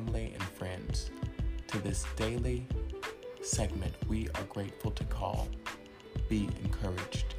[0.00, 1.10] family and friends
[1.66, 2.66] to this daily
[3.42, 5.46] segment we are grateful to call
[6.30, 7.34] Be Encouraged.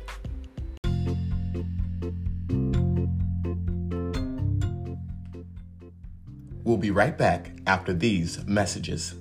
[6.63, 9.15] We'll be right back after these messages.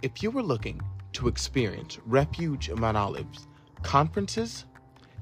[0.00, 0.80] If you were looking
[1.14, 3.46] to experience Refuge Mount Olives
[3.82, 4.64] conferences,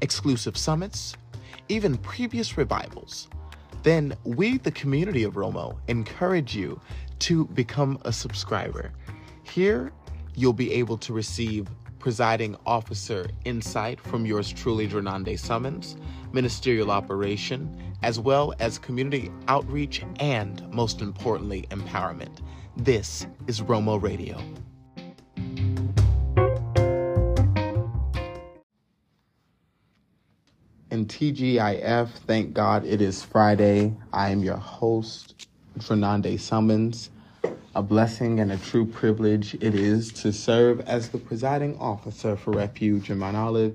[0.01, 1.17] exclusive summits,
[1.69, 3.29] even previous revivals,
[3.83, 6.81] then we, the community of Romo, encourage you
[7.21, 8.93] to become a subscriber.
[9.43, 9.93] Here,
[10.35, 15.97] you'll be able to receive presiding officer insight from yours truly, Drananda Summons,
[16.33, 22.41] ministerial operation, as well as community outreach and, most importantly, empowerment.
[22.77, 24.41] This is Romo Radio.
[30.93, 33.97] And TGIF, thank God it is Friday.
[34.13, 35.49] I am your host,
[35.79, 37.09] Drananda Summons.
[37.75, 42.51] A blessing and a true privilege it is to serve as the presiding officer for
[42.51, 43.75] Refuge in Mount Olive,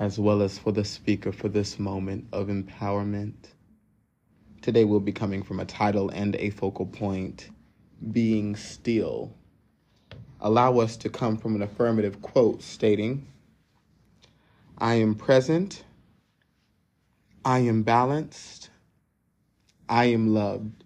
[0.00, 3.52] as well as for the speaker for this moment of empowerment.
[4.62, 7.50] Today we'll be coming from a title and a focal point
[8.10, 9.32] Being Still.
[10.40, 13.28] Allow us to come from an affirmative quote stating,
[14.76, 15.84] I am present
[17.46, 18.70] I am balanced.
[19.88, 20.82] I am loved.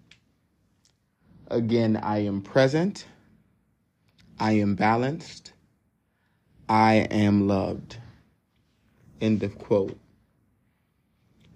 [1.47, 3.07] Again, I am present.
[4.39, 5.53] I am balanced.
[6.69, 7.97] I am loved.
[9.19, 9.97] End of quote.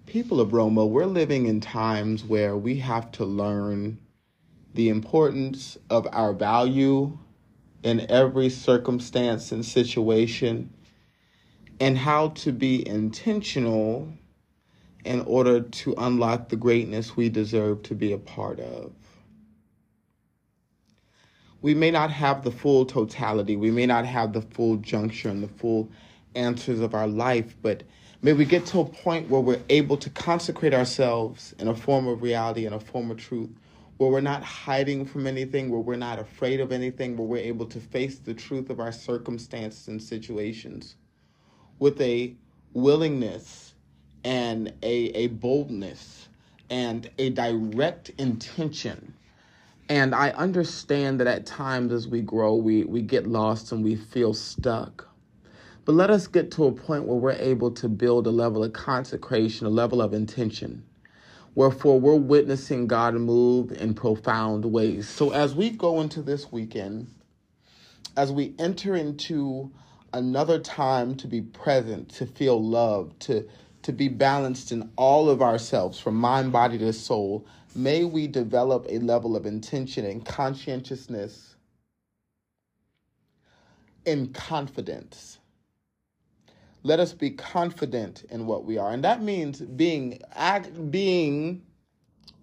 [0.06, 3.98] People of Romo, we're living in times where we have to learn
[4.74, 7.16] the importance of our value
[7.84, 10.68] in every circumstance and situation
[11.78, 14.12] and how to be intentional
[15.06, 18.92] in order to unlock the greatness we deserve to be a part of.
[21.62, 25.42] We may not have the full totality, we may not have the full juncture and
[25.42, 25.88] the full
[26.34, 27.82] answers of our life, but
[28.20, 32.06] may we get to a point where we're able to consecrate ourselves in a form
[32.06, 33.50] of reality and a form of truth,
[33.96, 37.66] where we're not hiding from anything, where we're not afraid of anything, where we're able
[37.66, 40.96] to face the truth of our circumstances and situations
[41.78, 42.34] with a
[42.72, 43.65] willingness
[44.26, 46.28] and a, a boldness
[46.68, 49.14] and a direct intention.
[49.88, 53.94] And I understand that at times as we grow, we, we get lost and we
[53.94, 55.08] feel stuck.
[55.84, 58.72] But let us get to a point where we're able to build a level of
[58.72, 60.84] consecration, a level of intention.
[61.54, 65.08] Wherefore, we're witnessing God move in profound ways.
[65.08, 67.06] So, as we go into this weekend,
[68.16, 69.70] as we enter into
[70.12, 73.48] another time to be present, to feel loved, to
[73.86, 78.84] to be balanced in all of ourselves, from mind, body to soul, may we develop
[78.88, 81.54] a level of intention and conscientiousness
[84.04, 85.38] and confidence.
[86.82, 88.90] Let us be confident in what we are.
[88.90, 91.62] And that means being act, being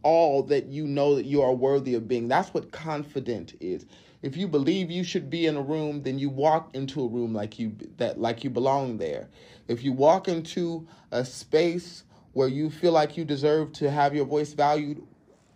[0.04, 2.28] all that you know that you are worthy of being.
[2.28, 3.86] That's what confident is.
[4.22, 7.34] If you believe you should be in a room, then you walk into a room
[7.34, 9.30] like you that like you belong there.
[9.68, 14.26] If you walk into a space where you feel like you deserve to have your
[14.26, 15.04] voice valued,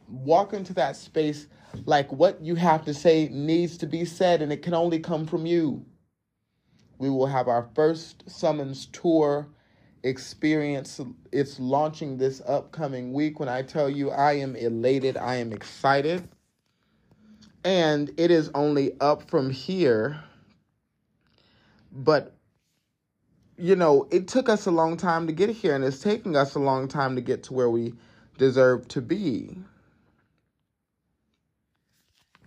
[0.09, 1.47] walk into that space
[1.85, 5.25] like what you have to say needs to be said and it can only come
[5.25, 5.85] from you.
[6.97, 9.47] We will have our first summons tour
[10.07, 10.99] experience.
[11.31, 13.39] It's launching this upcoming week.
[13.39, 16.27] When I tell you I am elated, I am excited
[17.67, 20.23] and it is only up from here.
[21.91, 22.33] But,
[23.57, 26.55] you know, it took us a long time to get here, and it's taking us
[26.55, 27.93] a long time to get to where we
[28.37, 29.57] deserve to be.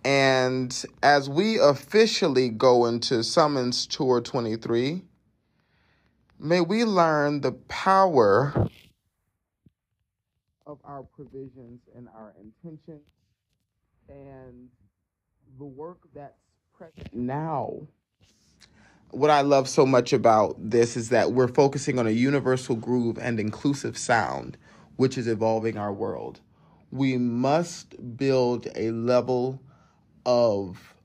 [0.03, 5.03] And as we officially go into Summons Tour 23,
[6.41, 8.67] may we learn the power
[10.65, 13.01] of our provisions and our intentions
[14.09, 14.69] and
[15.59, 16.33] the work that's
[16.73, 17.87] present now.
[19.11, 23.19] What I love so much about this is that we're focusing on a universal groove
[23.19, 24.57] and inclusive sound,
[24.95, 26.39] which is evolving our world.
[26.91, 29.61] We must build a level
[30.25, 30.95] of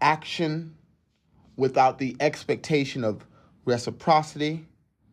[0.00, 0.76] action
[1.56, 3.26] without the expectation of
[3.64, 4.66] reciprocity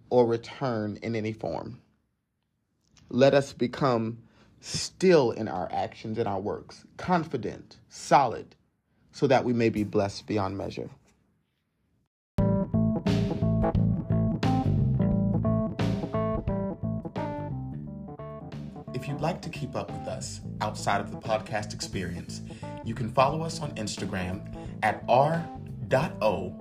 [0.10, 1.82] or return in any form.
[3.10, 4.20] Let us become
[4.60, 8.56] still in our actions and our works, confident, solid,
[9.12, 10.90] so that we may be blessed beyond measure.
[18.94, 22.42] If you'd like to keep up with us outside of the podcast experience,
[22.86, 24.42] you can follow us on Instagram
[24.84, 25.04] at
[25.94, 26.52] r.o.m.o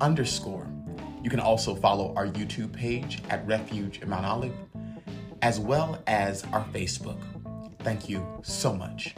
[0.00, 0.66] underscore.
[1.22, 4.54] You can also follow our YouTube page at Refuge in Mount Olive,
[5.42, 7.20] as well as our Facebook.
[7.80, 9.14] Thank you so much.